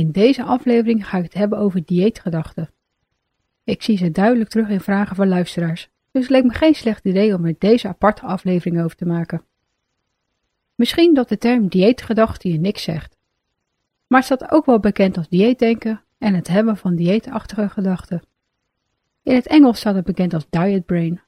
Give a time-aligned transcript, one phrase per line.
[0.00, 2.70] In deze aflevering ga ik het hebben over dieetgedachten.
[3.64, 7.04] Ik zie ze duidelijk terug in vragen van luisteraars, dus het leek me geen slecht
[7.04, 9.42] idee om er deze aparte aflevering over te maken.
[10.74, 13.16] Misschien dat de term dieetgedachte je niks zegt,
[14.06, 18.22] maar het staat ook wel bekend als dieetdenken en het hebben van dieetachtige gedachten.
[19.22, 21.20] In het Engels staat het bekend als diet brain.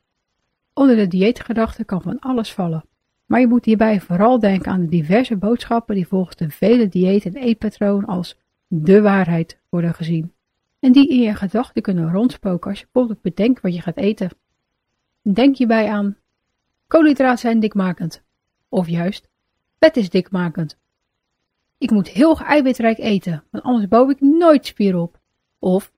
[0.75, 2.85] Onder de dieetgedachte kan van alles vallen,
[3.27, 7.25] maar je moet hierbij vooral denken aan de diverse boodschappen die volgens de vele dieet-
[7.25, 8.41] en eetpatroon als
[8.75, 10.33] de waarheid worden gezien.
[10.79, 14.31] En die in je gedachten kunnen rondspoken als je bijvoorbeeld bedenkt wat je gaat eten.
[15.23, 16.17] Denk hierbij aan
[16.87, 18.23] koolhydraten zijn dikmakend.
[18.69, 19.29] Of juist,
[19.79, 20.79] vet is dikmakend.
[21.79, 25.21] Ik moet heel eiwitrijk eten, want anders bouw ik nooit spier op.
[25.59, 25.93] Of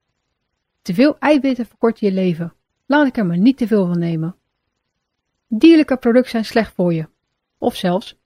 [0.83, 2.53] te veel eiwitten verkorten je leven.
[2.86, 4.36] Laat ik er maar niet te veel van nemen.
[5.48, 7.09] Dierlijke producten zijn slecht voor je.
[7.59, 8.19] Of zelfs,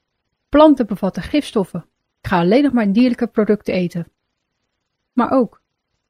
[0.48, 1.84] planten bevatten gifstoffen.
[2.20, 4.06] Ik ga alleen nog maar dierlijke producten eten.
[5.18, 5.62] Maar ook,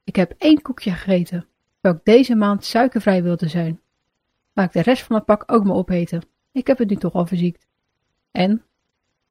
[0.03, 1.45] ik heb één koekje gegeten,
[1.81, 3.81] welk deze maand suikervrij wilde zijn.
[4.53, 6.21] Laat ik de rest van het pak ook maar opeten.
[6.51, 7.67] Ik heb het nu toch al verziekt.
[8.31, 8.63] En,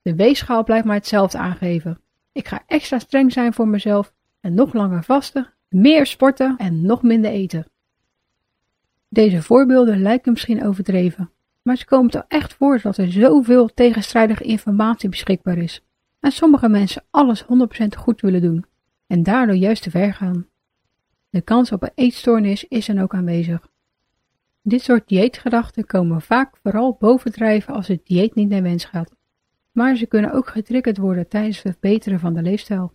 [0.02, 2.00] de weegschaal blijft maar hetzelfde aangeven.
[2.32, 7.02] Ik ga extra streng zijn voor mezelf en nog langer vasten, meer sporten en nog
[7.02, 7.66] minder eten.
[9.08, 11.30] Deze voorbeelden lijken misschien overdreven,
[11.62, 15.84] maar ze komen toch echt voor dat er zoveel tegenstrijdige informatie beschikbaar is.
[16.20, 17.46] En sommige mensen alles 100%
[17.96, 18.64] goed willen doen
[19.08, 20.46] en daardoor juist te ver gaan.
[21.30, 23.68] De kans op een eetstoornis is dan ook aanwezig.
[24.62, 29.14] Dit soort dieetgedachten komen vaak vooral bovendrijven als het dieet niet naar wens gaat,
[29.72, 32.92] maar ze kunnen ook getriggerd worden tijdens het verbeteren van de leefstijl.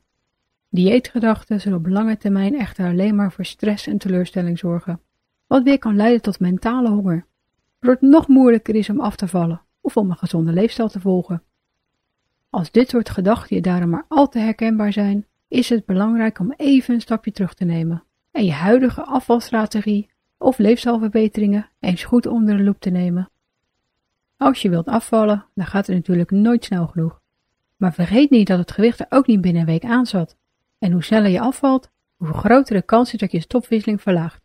[0.69, 5.01] Dieetgedachten zullen op lange termijn echter alleen maar voor stress en teleurstelling zorgen,
[5.47, 7.25] wat weer kan leiden tot mentale honger,
[7.79, 10.99] waardoor het nog moeilijker is om af te vallen of om een gezonde leefstijl te
[10.99, 11.43] volgen.
[12.49, 16.53] Als dit soort gedachten je daarom maar al te herkenbaar zijn, is het belangrijk om
[16.57, 22.57] even een stapje terug te nemen en je huidige afvalstrategie of leefstijlverbeteringen eens goed onder
[22.57, 23.29] de loep te nemen.
[24.37, 27.21] Als je wilt afvallen, dan gaat het natuurlijk nooit snel genoeg.
[27.75, 30.37] Maar vergeet niet dat het gewicht er ook niet binnen een week aan zat.
[30.79, 34.41] En hoe sneller je afvalt, hoe groter de kans is dat je stofwisseling verlaagt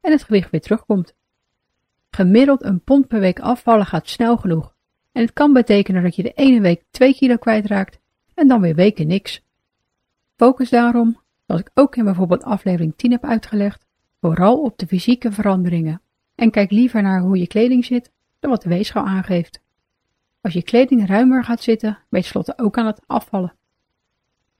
[0.00, 1.14] en het gewicht weer terugkomt.
[2.10, 4.74] Gemiddeld een pond per week afvallen gaat snel genoeg.
[5.12, 7.98] En het kan betekenen dat je de ene week 2 kilo kwijtraakt
[8.34, 9.43] en dan weer weken niks.
[10.36, 13.86] Focus daarom, zoals ik ook in bijvoorbeeld aflevering 10 heb uitgelegd,
[14.20, 16.02] vooral op de fysieke veranderingen
[16.34, 19.62] en kijk liever naar hoe je kleding zit dan wat de weegschaal aangeeft.
[20.40, 23.54] Als je kleding ruimer gaat zitten, ben je tenslotte ook aan het afvallen.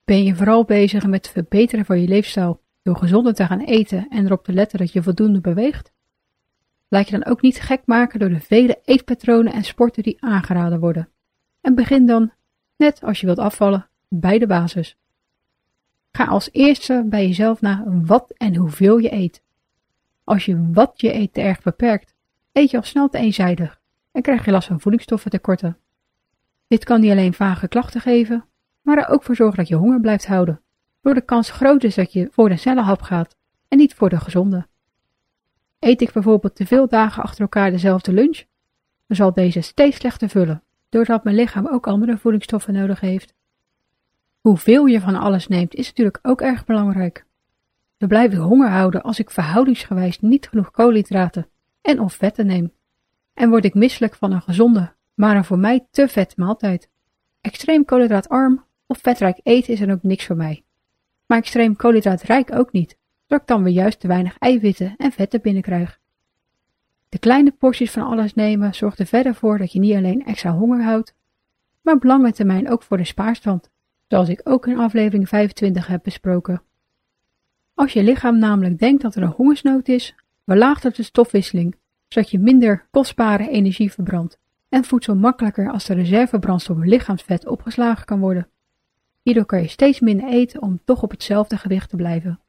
[0.05, 4.09] Ben je vooral bezig met het verbeteren van je leefstijl door gezonder te gaan eten
[4.09, 5.93] en erop te letten dat je voldoende beweegt?
[6.89, 10.81] Laat je dan ook niet gek maken door de vele eetpatronen en sporten die aangeraden
[10.81, 11.09] worden.
[11.61, 12.33] En begin dan,
[12.77, 14.97] net als je wilt afvallen, bij de basis.
[16.17, 19.43] Ga als eerste bij jezelf na wat en hoeveel je eet.
[20.25, 22.15] Als je wat je eet te erg beperkt,
[22.53, 23.81] eet je al snel te eenzijdig
[24.13, 25.79] en krijg je last van voedingsstoffentekorten.
[26.69, 28.45] Dit kan niet alleen vage klachten geven,
[28.83, 30.61] maar er ook voor zorgen dat je honger blijft houden,
[31.01, 33.37] door de kans groot is dat je voor de snelle hap gaat
[33.69, 34.67] en niet voor de gezonde.
[35.79, 38.45] Eet ik bijvoorbeeld te veel dagen achter elkaar dezelfde lunch,
[39.07, 43.35] dan zal deze steeds slechter vullen, doordat mijn lichaam ook andere voedingsstoffen nodig heeft.
[44.45, 47.27] Hoeveel je van alles neemt is natuurlijk ook erg belangrijk.
[47.97, 51.49] We blijven honger houden als ik verhoudingsgewijs niet genoeg koolhydraten
[51.81, 52.73] en of vetten neem.
[53.35, 56.89] En word ik misselijk van een gezonde, maar een voor mij te vet maaltijd.
[57.41, 60.65] Extreem koolhydraatarm of vetrijk eten is dan ook niks voor mij.
[61.27, 65.41] Maar extreem koolhydraatrijk ook niet, zodat ik dan weer juist te weinig eiwitten en vetten
[65.41, 66.01] binnenkrijg.
[67.09, 70.53] De kleine porties van alles nemen zorgt er verder voor dat je niet alleen extra
[70.53, 71.15] honger houdt,
[71.83, 73.73] maar op lange termijn ook voor de spaarstand
[74.15, 76.63] zoals ik ook in aflevering 25 heb besproken.
[77.75, 80.15] Als je lichaam namelijk denkt dat er een hongersnood is,
[80.45, 81.77] verlaagt het de stofwisseling,
[82.09, 84.39] zodat je minder kostbare energie verbrandt
[84.69, 88.49] en voedsel makkelijker als de reservebrandstof lichaamsvet opgeslagen kan worden.
[89.23, 92.41] Hierdoor kan je steeds minder eten om toch op hetzelfde gewicht te blijven.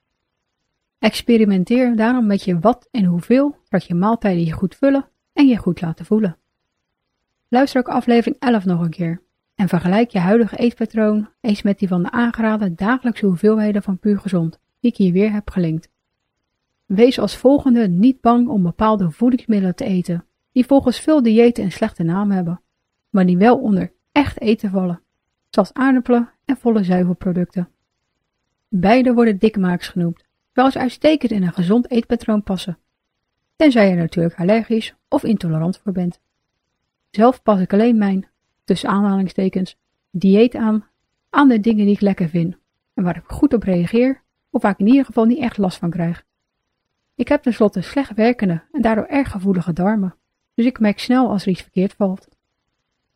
[1.00, 5.58] Experimenteer daarom met je wat en hoeveel, zodat je maaltijden je goed vullen en je
[5.58, 6.38] goed laten voelen.
[7.48, 9.24] Luister ook aflevering 11 nog een keer
[9.56, 14.20] en vergelijk je huidige eetpatroon eens met die van de aangeraden dagelijkse hoeveelheden van puur
[14.20, 15.90] gezond, die ik hier weer heb gelinkt.
[16.86, 21.72] Wees als volgende niet bang om bepaalde voedingsmiddelen te eten, die volgens veel diëten een
[21.72, 22.62] slechte naam hebben,
[23.10, 25.02] maar die wel onder echt eten vallen,
[25.50, 27.70] zoals aardappelen en volle zuivelproducten.
[28.68, 32.78] Beide worden dikmaaks genoemd, terwijl ze uitstekend in een gezond eetpatroon passen,
[33.56, 36.20] tenzij je natuurlijk allergisch of intolerant voor bent.
[37.10, 38.28] Zelf pas ik alleen mijn,
[38.66, 39.78] tussen aanhalingstekens,
[40.12, 40.88] dieet aan,
[41.30, 42.58] aan de dingen die ik lekker vind
[42.94, 45.78] en waar ik goed op reageer of waar ik in ieder geval niet echt last
[45.78, 46.24] van krijg.
[47.16, 50.16] Ik heb tenslotte slecht werkende en daardoor erg gevoelige darmen,
[50.54, 52.28] dus ik merk snel als er iets verkeerd valt.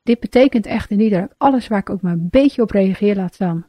[0.03, 3.15] Dit betekent echter niet dat ik alles waar ik ook maar een beetje op reageer
[3.15, 3.65] laat staan.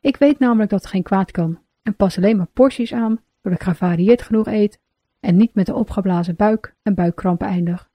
[0.00, 3.60] Ik weet namelijk dat het geen kwaad kan en pas alleen maar porties aan doordat
[3.62, 4.78] ik gevarieerd genoeg eet
[5.20, 7.90] en niet met een opgeblazen buik en buikkrampen eindig.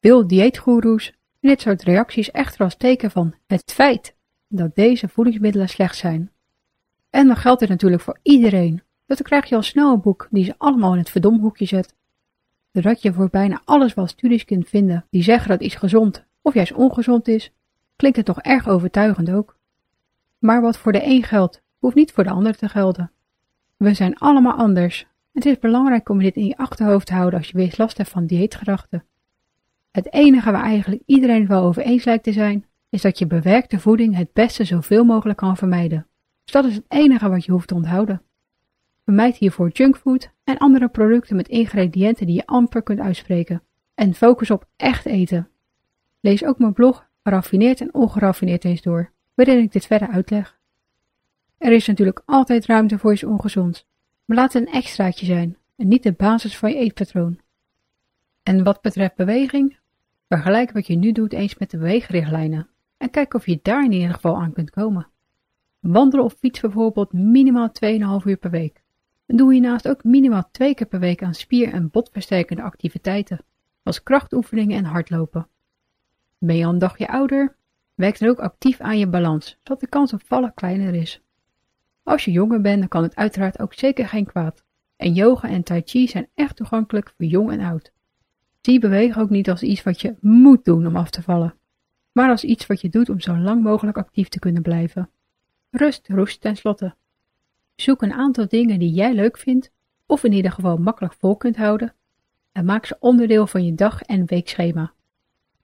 [0.00, 4.16] Veel dieetgoeroes dit soort reacties echter als teken van het feit
[4.48, 6.30] dat deze voedingsmiddelen slecht zijn.
[7.10, 10.44] En dan geldt dit natuurlijk voor iedereen, dat krijg je al snel een boek die
[10.44, 11.94] ze allemaal in het verdomhoekje zet.
[12.72, 16.54] Doordat je voor bijna alles wel studies kunt vinden die zeggen dat iets gezond of
[16.54, 17.52] juist ongezond is,
[17.96, 19.56] klinkt het toch erg overtuigend ook.
[20.38, 23.10] Maar wat voor de een geldt, hoeft niet voor de ander te gelden.
[23.76, 25.06] We zijn allemaal anders.
[25.32, 28.10] Het is belangrijk om dit in je achterhoofd te houden als je weer last hebt
[28.10, 29.04] van dieetgedachten.
[29.90, 33.78] Het enige waar eigenlijk iedereen wel over eens lijkt te zijn, is dat je bewerkte
[33.78, 36.06] voeding het beste zoveel mogelijk kan vermijden.
[36.44, 38.22] Dus dat is het enige wat je hoeft te onthouden.
[39.04, 43.62] Vermijd hiervoor junkfood en andere producten met ingrediënten die je amper kunt uitspreken.
[43.94, 45.48] En focus op echt eten.
[46.20, 50.58] Lees ook mijn blog Raffineerd en Ongeraffineerd eens door, waarin ik dit verder uitleg.
[51.58, 53.86] Er is natuurlijk altijd ruimte voor iets ongezonds,
[54.24, 57.38] maar laat het een extraatje zijn en niet de basis van je eetpatroon.
[58.48, 59.78] En wat betreft beweging,
[60.28, 63.92] vergelijk wat je nu doet eens met de beweegrichtlijnen en kijk of je daar in
[63.92, 65.08] ieder geval aan kunt komen.
[65.80, 67.70] Wandelen of fiets bijvoorbeeld minimaal
[68.20, 68.82] 2,5 uur per week.
[69.26, 73.44] En doe hiernaast ook minimaal twee keer per week aan spier- en botversterkende activiteiten,
[73.82, 75.48] als krachtoefeningen en hardlopen.
[76.38, 77.56] Ben je al een dagje ouder?
[77.94, 81.22] Werk dan ook actief aan je balans, zodat de kans op vallen kleiner is.
[82.02, 84.64] Als je jonger bent, dan kan het uiteraard ook zeker geen kwaad.
[84.96, 87.92] En yoga en tai chi zijn echt toegankelijk voor jong en oud.
[88.60, 91.54] Zie bewegen ook niet als iets wat je moet doen om af te vallen,
[92.12, 95.10] maar als iets wat je doet om zo lang mogelijk actief te kunnen blijven.
[95.70, 96.94] Rust roest tenslotte.
[97.74, 99.72] Zoek een aantal dingen die jij leuk vindt,
[100.06, 101.94] of in ieder geval makkelijk vol kunt houden,
[102.52, 104.92] en maak ze onderdeel van je dag- en weekschema.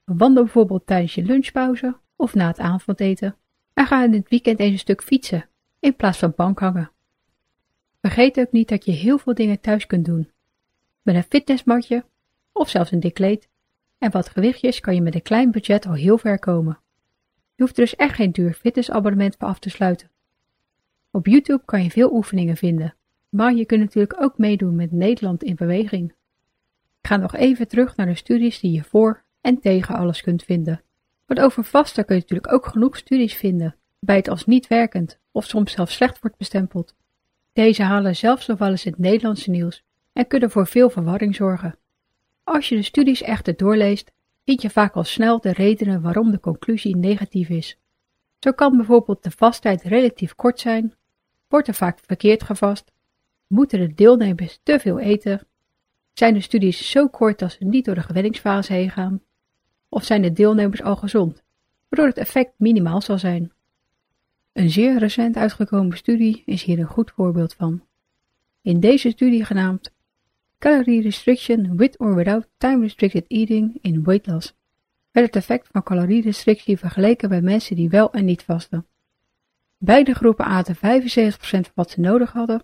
[0.05, 3.37] Wandel bijvoorbeeld tijdens je lunchpauze of na het avondeten
[3.75, 5.49] en ga in het weekend eens een stuk fietsen
[5.81, 6.91] in plaats van bankhangen.
[8.01, 10.31] Vergeet ook niet dat je heel veel dingen thuis kunt doen.
[11.03, 12.05] Met een fitnessmatje
[12.55, 13.49] of zelfs een dik kleed
[13.99, 16.79] en wat gewichtjes kan je met een klein budget al heel ver komen.
[17.55, 20.11] Je hoeft er dus echt geen duur fitnessabonnement voor af te sluiten.
[21.11, 22.95] Op YouTube kan je veel oefeningen vinden,
[23.29, 26.11] maar je kunt natuurlijk ook meedoen met Nederland in beweging.
[27.01, 30.43] Ik ga nog even terug naar de studies die je voor en tegen alles kunt
[30.43, 30.83] vinden.
[31.27, 35.19] Want over vasten kun je natuurlijk ook genoeg studies vinden, bij het als niet werkend
[35.33, 36.95] of soms zelfs slecht wordt bestempeld.
[37.53, 41.79] Deze halen zelfs nog wel eens het Nederlandse nieuws en kunnen voor veel verwarring zorgen.
[42.45, 44.13] Als je de studies echter doorleest,
[44.45, 47.79] vind je vaak al snel de redenen waarom de conclusie negatief is.
[48.39, 50.95] Zo kan bijvoorbeeld de vasttijd relatief kort zijn,
[51.49, 52.93] wordt er vaak verkeerd gevast,
[53.47, 55.47] moeten de deelnemers te veel eten,
[56.13, 59.23] zijn de studies zo kort dat ze niet door de gewenningsfase heen gaan,
[59.89, 61.43] of zijn de deelnemers al gezond,
[61.89, 63.53] waardoor het effect minimaal zal zijn.
[64.53, 67.83] Een zeer recent uitgekomen studie is hier een goed voorbeeld van.
[68.63, 69.94] In deze studie genaamd
[70.65, 74.55] Calorie Restriction with or without time restricted eating in weight loss
[75.11, 78.87] werd het effect van restrictie vergeleken bij mensen die wel en niet vasten.
[79.79, 80.81] Beide groepen aten 75%
[81.41, 82.63] van wat ze nodig hadden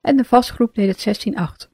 [0.00, 1.28] en de vastgroep deed het
[1.66, 1.68] 16-8.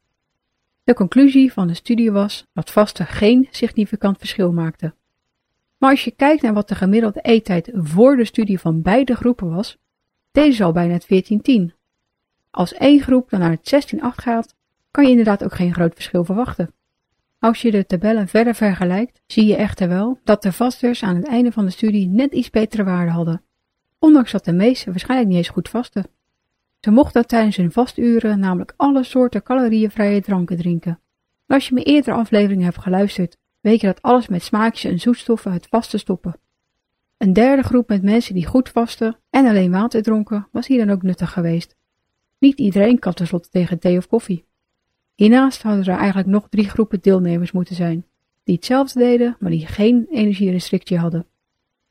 [0.84, 4.94] De conclusie van de studie was dat vasten geen significant verschil maakte.
[5.78, 9.48] Maar als je kijkt naar wat de gemiddelde eettijd voor de studie van beide groepen
[9.48, 9.78] was,
[10.30, 11.32] deze al bijna het
[11.70, 11.74] 14-10.
[12.50, 14.55] Als één groep dan naar het 16-8 gaat,
[14.96, 16.74] kan je inderdaad ook geen groot verschil verwachten.
[17.38, 21.26] Als je de tabellen verder vergelijkt, zie je echter wel dat de vasters aan het
[21.26, 23.42] einde van de studie net iets betere waarde hadden,
[23.98, 26.06] ondanks dat de meesten waarschijnlijk niet eens goed vasten.
[26.80, 31.00] Ze mochten tijdens hun vasturen namelijk alle soorten calorieënvrije dranken drinken.
[31.46, 35.52] als je mijn eerdere afleveringen hebt geluisterd, weet je dat alles met smaakjes en zoetstoffen
[35.52, 36.38] het vasten stoppen.
[37.16, 40.94] Een derde groep met mensen die goed vasten en alleen water dronken was hier dan
[40.94, 41.76] ook nuttig geweest.
[42.38, 44.44] Niet iedereen kan tenslotte tegen thee of koffie.
[45.16, 48.06] Hiernaast hadden er eigenlijk nog drie groepen deelnemers moeten zijn,
[48.44, 51.26] die hetzelfde deden, maar die geen energierestrictie hadden.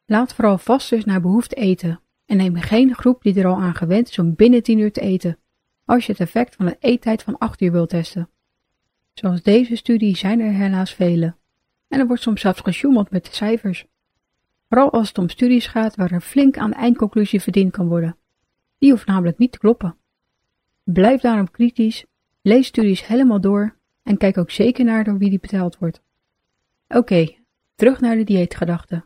[0.05, 4.09] Laat vooral vasters naar behoefte eten en neem geen groep die er al aan gewend
[4.09, 5.37] is om binnen 10 uur te eten.
[5.85, 8.29] als je het effect van een eettijd van 8 uur wilt testen.
[9.13, 11.35] Zoals deze studie zijn er helaas vele.
[11.87, 13.85] En er wordt soms zelfs gesjoemeld met de cijfers.
[14.69, 18.17] Vooral als het om studies gaat waar er flink aan de eindconclusie verdiend kan worden.
[18.77, 19.97] Die hoeft namelijk niet te kloppen.
[20.83, 22.05] Blijf daarom kritisch,
[22.45, 26.01] lees studies helemaal door en kijk ook zeker naar door wie die betaald wordt.
[26.87, 27.35] Oké,
[27.75, 29.05] terug naar de dieetgedachten.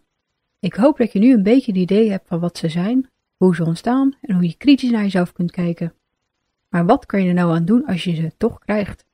[0.60, 3.56] Ik hoop dat je nu een beetje het idee hebt van wat ze zijn, hoe
[3.56, 5.94] ze ontstaan en hoe je kritisch naar jezelf kunt kijken.
[6.70, 9.06] Maar wat kan je er nou aan doen als je ze toch krijgt?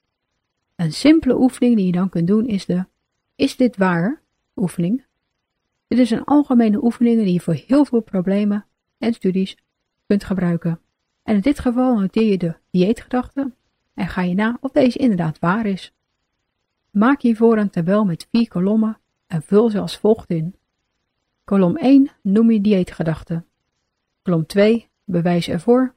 [0.76, 2.86] Een simpele oefening die je dan kunt doen is de
[3.36, 4.22] Is dit waar?
[4.56, 5.06] oefening.
[5.88, 8.66] Dit is een algemene oefening die je voor heel veel problemen
[8.98, 9.58] en studies
[10.08, 10.80] kunt gebruiken.
[11.24, 13.52] En in dit geval noteer je de dieetgedachte
[13.96, 15.94] en ga je na of deze inderdaad waar is.
[16.92, 18.98] Maak hiervoor een tabel met vier kolommen
[19.28, 20.56] en vul ze als volgt in.
[21.44, 23.44] Kolom 1 noem je dieetgedachte.
[24.22, 25.94] Kolom 2 bewijs ervoor.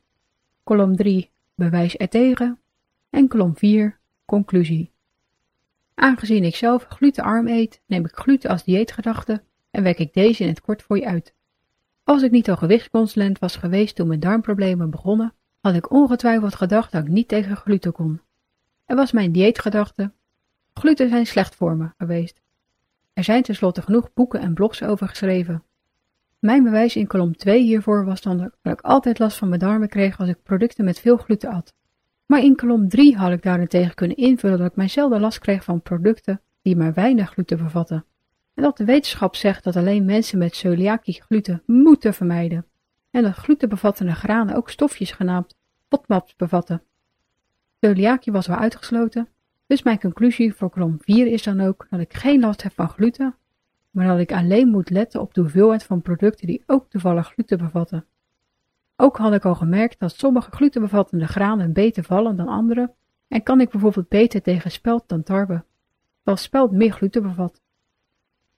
[0.65, 2.59] Kolom 3 bewijs ertegen.
[3.11, 4.93] En kolom 4 conclusie.
[5.95, 10.49] Aangezien ik zelf glutenarm eet, neem ik gluten als dieetgedachte en werk ik deze in
[10.49, 11.35] het kort voor je uit.
[12.05, 16.93] Als ik niet al gewichtsconsulent was geweest toen mijn darmproblemen begonnen, had ik ongetwijfeld gedacht
[16.93, 18.21] dat ik niet tegen gluten kon.
[18.85, 20.13] Er was mijn dieetgedachte.
[20.75, 22.41] Gluten zijn slecht voor me geweest.
[23.13, 25.63] Er zijn tenslotte genoeg boeken en blogs over geschreven.
[26.39, 29.89] Mijn bewijs in kolom 2 hiervoor was dan dat ik altijd last van mijn darmen
[29.89, 31.75] kreeg als ik producten met veel gluten at.
[32.27, 35.83] Maar in kolom 3 had ik daarentegen kunnen invullen dat ik mijzelf last kreeg van
[35.83, 38.05] producten die maar weinig gluten bevatten.
[38.55, 42.67] En dat de wetenschap zegt dat alleen mensen met celiakie gluten moeten vermijden.
[43.19, 45.57] En dat glutenbevattende granen ook stofjes genaamd
[45.89, 46.83] FODMAPs bevatten.
[47.81, 49.29] Celiakie was wel uitgesloten,
[49.67, 52.89] dus mijn conclusie voor kolom 4 is dan ook dat ik geen last heb van
[52.89, 53.35] gluten,
[53.91, 57.59] maar dat ik alleen moet letten op de hoeveelheid van producten die ook toevallig gluten
[57.59, 58.07] bevatten.
[58.97, 62.93] Ook had ik al gemerkt dat sommige glutenbevattende granen beter vallen dan andere
[63.29, 65.65] en kan ik bijvoorbeeld beter tegen spelt dan tarwe,
[66.17, 67.63] terwijl spelt meer gluten bevat.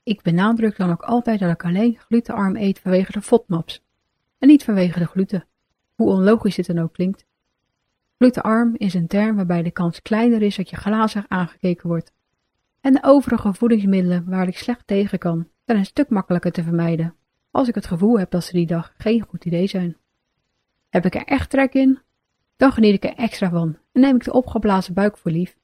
[0.03, 3.89] Ik benadruk dan ook altijd dat ik alleen glutenarm eet vanwege de FODMAPs
[4.41, 5.47] en niet vanwege de gluten,
[5.95, 7.27] hoe onlogisch dit dan ook klinkt.
[8.19, 12.13] Glutenarm is een term waarbij de kans kleiner is dat je glazig aangekeken wordt.
[12.81, 17.15] En de overige voedingsmiddelen waar ik slecht tegen kan, zijn een stuk makkelijker te vermijden,
[17.51, 19.97] als ik het gevoel heb dat ze die dag geen goed idee zijn.
[20.89, 21.99] Heb ik er echt trek in?
[22.57, 25.57] Dan geniet ik er extra van en neem ik de opgeblazen buik voor lief.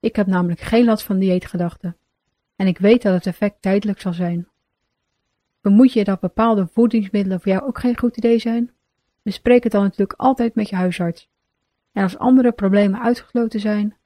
[0.00, 1.96] Ik heb namelijk geen last van dieetgedachten.
[2.56, 4.48] En ik weet dat het effect tijdelijk zal zijn.
[5.66, 8.70] Vermoed je dat bepaalde voedingsmiddelen voor jou ook geen goed idee zijn?
[9.22, 11.28] Bespreek het dan natuurlijk altijd met je huisarts.
[11.92, 13.96] En als andere problemen uitgesloten zijn,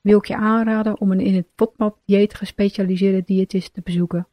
[0.00, 4.28] wil ik je aanraden om een in het FODMAP-dieet gespecialiseerde diëtist te bezoeken.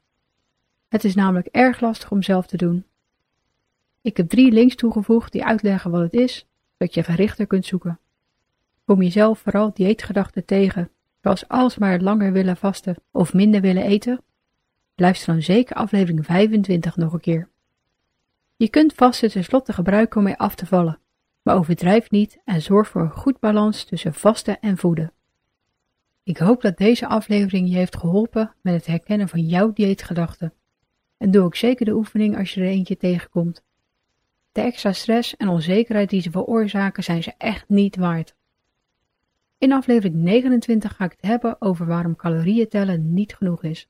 [0.88, 2.86] Het is namelijk erg lastig om zelf te doen.
[4.01, 8.00] Ik heb drie links toegevoegd die uitleggen wat het is, zodat je verrichter kunt zoeken.
[8.86, 10.89] Kom jezelf vooral dieetgedachten tegen,
[11.22, 14.22] zoals alsmaar langer willen vasten of minder willen eten?
[15.00, 17.50] Luister dan zeker aflevering 25 nog een keer.
[18.56, 21.00] Je kunt vasten tenslotte gebruiken om mee af te vallen,
[21.42, 25.13] maar overdrijf niet en zorg voor een goed balans tussen vasten en voeden.
[26.24, 30.54] Ik hoop dat deze aflevering je heeft geholpen met het herkennen van jouw dieetgedachten.
[31.18, 33.63] En doe ook zeker de oefening als je er eentje tegenkomt.
[34.51, 38.36] De extra stress en onzekerheid die ze veroorzaken zijn ze echt niet waard.
[39.58, 43.89] In aflevering 29 ga ik het hebben over waarom calorieën tellen niet genoeg is.